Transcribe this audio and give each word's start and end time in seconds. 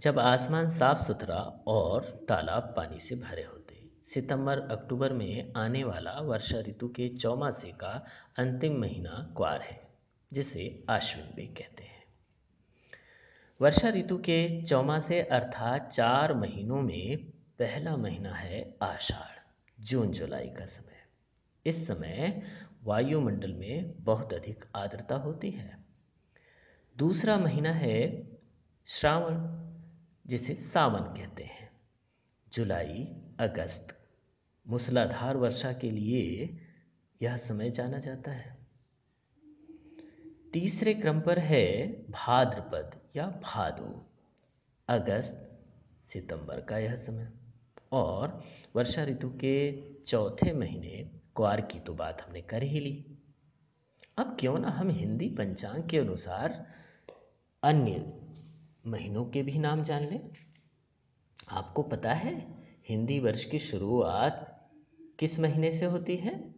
जब 0.00 0.18
आसमान 0.18 0.66
साफ़ 0.66 0.98
सुथरा 0.98 1.64
और 1.66 2.24
तालाब 2.28 2.62
पानी 2.76 2.98
से 2.98 3.14
भरे 3.14 3.44
होते। 3.44 3.84
सितंबर, 4.14 4.60
अक्टूबर 4.60 5.12
में 5.12 5.52
आने 5.56 5.84
वाला 5.84 6.12
वर्षा 6.12 6.60
ऋतु 6.60 6.88
के 6.88 7.08
चौमासे 7.08 7.68
का 7.68 8.06
अंतिम 8.38 8.80
महीना 8.80 9.34
क्वार 9.36 9.62
है, 9.62 9.88
जिसे 10.32 10.84
आश्विन 10.90 11.26
भी 11.36 11.46
कहते 11.46 11.82
हैं। 11.82 12.04
वर्षा 13.60 13.88
ऋतु 13.88 14.18
के 14.18 14.62
चौमासे 14.62 15.22
अर्थात 15.22 15.90
चार 15.90 16.34
महीनों 16.34 16.82
में 16.82 17.16
पहला 17.58 17.96
महीना 17.96 18.34
है 18.34 18.74
आषाढ़, 18.82 19.38
जून, 19.84 20.12
जुलाई 20.12 20.48
का 20.48 20.66
समय। 20.66 21.06
इस 21.66 21.86
समय 21.86 22.42
वायुमंडल 22.84 23.52
में 23.52 24.04
बहुत 24.04 24.34
अधिक 24.34 24.64
आर्द्रता 24.76 25.14
होती 25.14 25.50
है। 25.50 25.78
दूसरा 26.96 27.38
महीना 27.38 27.72
है 27.72 28.28
श्रावण 28.86 29.67
जिसे 30.28 30.54
सावन 30.54 31.00
कहते 31.00 31.44
हैं। 31.44 31.70
जुलाई, 32.52 33.16
अगस्त। 33.38 33.98
मूसलाधार 34.68 35.36
वर्षा 35.36 35.72
के 35.72 35.90
लिए 35.90 36.58
यह 37.22 37.36
समय 37.36 37.70
जाना 37.70 37.98
जाता 37.98 38.30
है। 38.30 38.58
तीसरे 40.52 40.94
क्रम 40.94 41.20
पर 41.20 41.38
है 41.38 41.88
भाद्रपद 42.10 43.00
या 43.16 43.26
भादो। 43.26 44.06
अगस्त, 44.88 45.58
सितंबर 46.04 46.60
का 46.60 46.78
यह 46.78 46.96
समय। 46.96 47.32
और 47.92 48.44
वर्षा 48.76 49.04
ऋतु 49.04 49.30
के 49.30 49.82
चौथे 50.02 50.52
महीने 50.52 51.10
क्वार 51.36 51.60
की 51.60 51.80
तो 51.80 51.94
बात 51.94 52.22
हमने 52.22 52.42
कर 52.42 52.62
ही 52.62 52.80
ली। 52.80 53.18
अब 54.16 54.36
क्यों 54.40 54.58
ना 54.58 54.68
हम 54.68 54.90
हिंदी 54.90 55.28
पंचांग 55.28 55.88
के 55.88 55.98
अनुसार 55.98 56.66
अन्य 57.62 58.20
महीनों 58.88 59.24
के 59.24 59.42
भी 59.42 59.58
नाम 59.58 59.82
जान 59.82 60.04
लें। 60.04 60.30
आपको 61.48 61.82
पता 61.82 62.12
है 62.12 62.46
हिंदी 62.88 63.20
वर्ष 63.20 63.44
की 63.44 63.58
शुरुआत 63.58 64.70
किस 65.18 65.38
महीने 65.38 65.72
से 65.72 65.84
होती 65.84 66.16
है? 66.16 66.54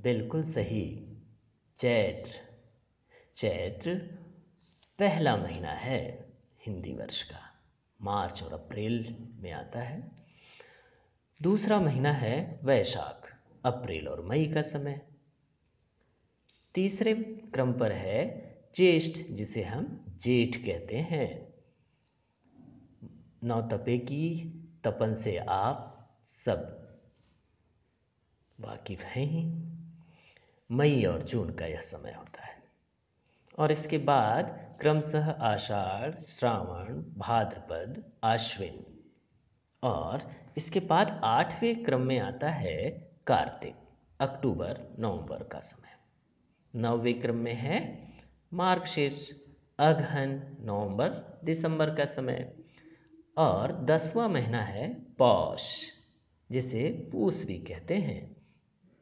बिल्कुल 0.00 0.42
सही, 0.42 1.16
चैत्र। 1.78 2.30
चैत्र 3.36 3.94
पहला 4.98 5.36
महीना 5.36 5.70
है 5.70 6.32
हिंदी 6.66 6.92
वर्ष 6.92 7.22
का। 7.22 7.38
मार्च 8.02 8.42
और 8.42 8.52
अप्रैल 8.52 9.16
में 9.36 9.52
आता 9.52 9.80
है। 9.80 10.12
दूसरा 11.42 11.80
महीना 11.80 12.12
है 12.12 12.60
वैशाख, 12.64 13.36
अप्रैल 13.64 14.08
और 14.08 14.24
मई 14.24 14.46
का 14.46 14.62
समय। 14.62 15.06
तीसरे 16.74 17.14
क्रम 17.54 17.72
पर 17.72 17.92
है 17.92 18.51
ज्येष्ठ, 18.76 19.22
जिसे 19.30 19.62
हम 19.62 20.06
जेठ 20.08 20.56
कहते 20.56 20.96
हैं। 20.96 21.54
नौतपे 23.44 23.98
की, 23.98 24.54
तपन 24.84 25.14
से 25.14 25.36
आप 25.36 26.08
सब 26.44 26.82
वाकिफ 28.60 29.02
हैं 29.02 29.26
ही। 29.26 29.72
मई 30.70 31.04
और 31.04 31.22
जून 31.22 31.50
का 31.50 31.66
यह 31.66 31.80
समय 31.80 32.12
होता 32.12 32.42
है। 32.42 32.62
और 33.58 33.72
इसके 33.72 33.98
बाद 33.98 34.76
क्रमशः 34.80 35.30
आषाढ़, 35.30 36.14
श्रावण, 36.14 37.02
भाद्रपद 37.16 38.12
आश्विन 38.24 38.84
और 39.82 40.32
इसके 40.56 40.80
बाद 40.80 41.20
आठवें 41.24 41.84
क्रम 41.84 42.00
में 42.00 42.18
आता 42.18 42.50
है 42.50 43.10
कार्तिक, 43.26 43.74
अक्टूबर, 44.20 44.96
नवंबर 44.98 45.42
का 45.42 45.60
समय। 45.60 45.98
नौवें 46.78 47.20
क्रम 47.20 47.36
में 47.36 47.54
है 47.54 48.12
मार्गशीर्ष 48.54 49.30
अगहन 49.78 50.56
नवंबर, 50.60 51.40
दिसंबर 51.44 51.94
का 51.94 52.04
समय। 52.04 52.54
और 53.36 53.72
दसवां 53.72 54.28
महीना 54.28 54.62
है 54.62 54.94
पौष, 54.94 55.84
जिसे 56.50 57.08
पूस 57.12 57.44
भी 57.44 57.58
कहते 57.58 57.94
हैं। 57.94 58.36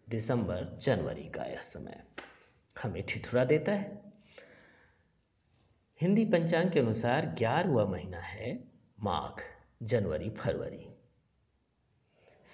दिसंबर, 0.09 0.79
जनवरी 0.83 1.29
का 1.29 1.45
यह 1.45 1.61
समय 1.63 2.05
हमें 2.83 3.03
ठिठुरा 3.09 3.45
देता 3.45 3.73
है। 3.73 4.13
हिंदी 6.01 6.25
पंचांग 6.25 6.71
के 6.71 6.81
अनुसार 6.81 7.27
ग्यारहवा 7.27 7.85
महीना 7.85 8.19
है 8.19 8.65
माघ, 9.03 9.41
जनवरी, 9.83 10.31
फरवरी। 10.31 10.87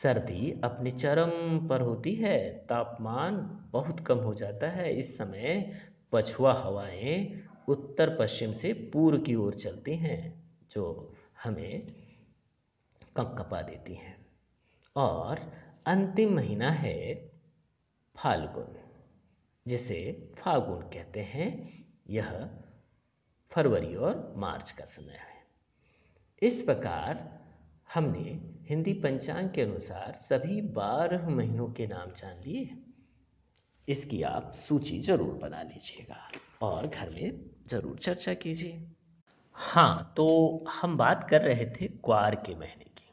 सर्दी 0.03 0.61
अपने 0.65 0.91
चरम 0.91 1.31
पर 1.69 1.81
होती 1.81 2.15
है, 2.15 2.67
तापमान 2.69 3.37
बहुत 3.73 4.01
कम 4.01 4.19
हो 4.19 4.35
जाता 4.35 4.69
है। 4.69 4.99
इस 4.99 5.19
समय 5.19 5.75
पछुआ 6.13 6.53
हवाएँ 6.53 7.43
उत्तर 7.69 8.17
पश्चिम 8.19 8.53
से 8.53 8.73
पूर्व 8.73 9.19
की 9.19 9.35
ओर 9.35 9.55
चलती 9.55 9.97
हैं, 9.97 10.51
जो 10.73 11.15
हमें 11.45 11.87
कंपकपा 13.17 13.63
देती 13.63 13.95
हैं। 13.95 14.27
और 14.97 15.53
अंतिम 15.87 16.35
महीना 16.35 16.71
है 16.71 17.15
फाल्गुन, 18.17 18.79
जिसे 19.69 20.31
फागुन 20.39 20.81
कहते 20.81 21.21
हैं। 21.21 21.77
यह 22.09 22.51
फरवरी 23.51 23.95
और 23.95 24.35
मार्च 24.37 24.71
का 24.71 24.85
समय 24.85 25.13
है। 25.13 25.47
इस 26.43 26.63
प्रकार 26.63 27.37
हमने 27.95 28.41
हिंदी 28.63 28.93
पंचांग 28.93 29.51
के 29.51 29.63
अनुसार 29.63 30.13
सभी 30.13 30.61
बारह 30.61 31.29
महीनों 31.29 31.69
के 31.69 31.87
नाम 31.87 32.11
जान 32.11 32.41
लिए 32.41 32.86
इसकी 33.89 34.23
आप 34.23 34.53
सूची 34.59 34.99
ज़रूर 35.01 35.35
बना 35.43 35.63
लीजिएगा 35.63 36.17
और 36.67 36.87
घर 36.87 37.11
में 37.11 37.41
ज़रूर 37.69 37.99
चर्चा 37.99 38.35
कीजिए। 38.35 38.83
हाँ 39.57 40.13
तो 40.17 40.65
हम 40.71 40.97
बात 40.97 41.27
कर 41.31 41.43
रहे 41.43 41.67
थे 41.71 41.87
क्वार 42.05 42.35
के 42.47 42.55
महीने 42.55 42.85
की। 42.85 43.11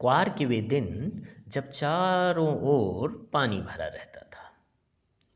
क्वार 0.00 0.28
के 0.38 0.44
वे 0.44 0.60
दिन 0.62 1.22
जब 1.48 1.70
चारों 1.70 2.54
ओर 2.70 3.28
पानी 3.32 3.60
भरा 3.60 3.86
रहता 3.86 4.20
था 4.34 4.50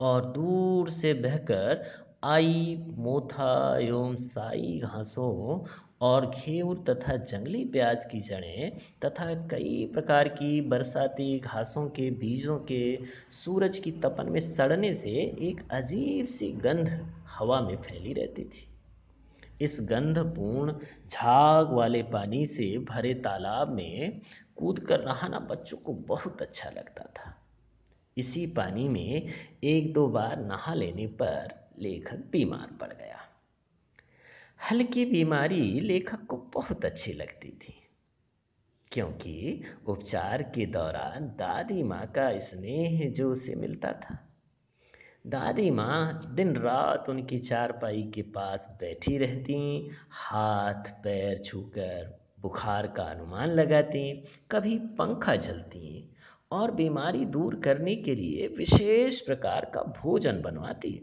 और 0.00 0.24
दूर 0.32 0.90
से 0.90 1.12
बहकर 1.14 1.84
आई 2.24 2.76
मोथा 2.98 3.78
एवं 3.78 4.14
साई 4.16 4.78
घासों 4.84 5.58
और 6.00 6.26
घेवर 6.30 6.76
तथा 6.88 7.16
जंगली 7.16 7.64
प्याज 7.64 8.04
की 8.04 8.20
जड़ें 8.20 8.78
तथा 9.04 9.34
कई 9.48 9.90
प्रकार 9.92 10.28
की 10.28 10.60
बरसाती 10.60 11.38
घासों 11.38 11.88
के 11.88 12.10
बीजों 12.10 12.58
के 12.58 12.98
सूरज 13.44 13.78
की 13.78 13.92
तपन 13.92 14.28
में 14.28 14.40
सड़ने 14.40 14.94
से 14.94 15.10
एक 15.48 15.62
अजीब 15.70 16.26
सी 16.26 16.50
गंध 16.52 16.88
हवा 17.28 17.60
में 17.60 17.76
फैली 17.76 18.12
रहती 18.12 18.44
थी। 18.44 18.66
इस 19.60 19.78
गंधपूर्ण 19.80 20.72
झाग 21.10 21.72
वाले 21.72 22.02
पानी 22.02 22.46
से 22.46 22.78
भरे 22.78 23.14
तालाब 23.14 23.72
में 23.72 24.20
कूद 24.56 24.78
कर 24.78 25.04
नहाना 25.04 25.38
बच्चों 25.38 25.76
को 25.76 25.92
बहुत 25.92 26.42
अच्छा 26.42 26.70
लगता 26.70 27.04
था। 27.04 27.34
इसी 28.16 28.46
पानी 28.46 28.88
में 28.88 29.32
एक 29.64 29.92
दो 29.92 30.06
बार 30.06 30.40
नहा 30.40 30.74
लेने 30.74 31.06
पर 31.06 31.54
लेखक 31.78 32.24
बीमार 32.32 32.76
पड़ 32.80 32.92
गया। 32.92 33.23
हल्की 34.60 35.04
बीमारी 35.04 35.80
लेखक 35.80 36.24
को 36.26 36.36
बहुत 36.54 36.84
अच्छी 36.84 37.12
लगती 37.12 37.48
थी, 37.62 37.74
क्योंकि 38.92 39.62
उपचार 39.86 40.42
के 40.54 40.66
दौरान 40.66 41.26
दादी 41.38 41.82
माँ 41.82 42.06
का 42.06 42.28
स्नेह 42.38 43.08
जो 43.10 43.30
उसे 43.32 43.54
मिलता 43.54 43.92
था। 43.94 44.18
दादी 45.26 45.70
माँ 45.70 46.34
दिन 46.34 46.56
रात 46.56 47.08
उनकी 47.08 47.38
चारपाई 47.38 48.02
के 48.14 48.22
पास 48.32 48.66
बैठी 48.80 49.16
रहती, 49.18 49.90
हाथ 50.10 50.90
पैर 51.04 51.42
छूकर 51.44 52.18
बुखार 52.40 52.86
का 52.86 53.02
अनुमान 53.04 53.50
लगाती, 53.50 54.12
कभी 54.50 54.78
पंखा 54.98 55.36
झलती 55.36 56.10
और 56.52 56.70
बीमारी 56.70 57.24
दूर 57.26 57.60
करने 57.60 57.96
के 57.96 58.14
लिए 58.14 58.48
विशेष 58.56 59.20
प्रकार 59.20 59.70
का 59.74 59.82
भोजन 59.94 60.40
बनवाती। 60.42 61.00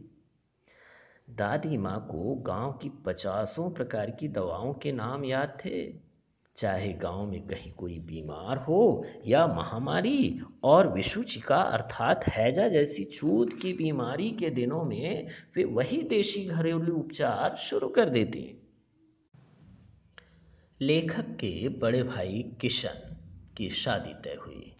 दादी 1.37 1.77
माँ 1.77 1.99
को 2.11 2.35
गाँव 2.35 2.71
की 2.73 2.89
पचासों 3.05 3.69
प्रकार 3.71 4.09
की 4.11 4.27
दवाओं 4.27 4.73
के 4.73 4.91
नाम 4.91 5.25
याद 5.25 5.57
थे। 5.65 5.81
चाहे 6.57 6.91
गाँव 6.93 7.25
में 7.25 7.41
कहीं 7.47 7.71
कोई 7.71 7.97
बीमार 7.99 8.57
हो 8.57 9.05
या 9.27 9.45
महामारी, 9.47 10.41
और 10.63 10.87
विषुचिका 10.93 11.55
अर्थात 11.55 12.27
हैजा 12.27 12.67
जैसी 12.67 13.03
छूत 13.03 13.53
की 13.61 13.73
बीमारी 13.73 14.29
के 14.31 14.49
दिनों 14.49 14.83
में 14.83 15.27
वे 15.55 15.63
वही 15.63 16.01
देशी 16.03 16.45
घरेलू 16.45 16.95
उपचार 16.95 17.55
शुरू 17.55 17.87
कर 17.87 18.09
देते 18.09 18.55
लेखक 20.81 21.35
के 21.35 21.69
बड़े 21.69 22.03
भाई 22.03 22.43
किशन 22.61 23.15
की 23.57 23.69
शादी 23.69 24.13
तय 24.23 24.37
हुई। 24.45 24.73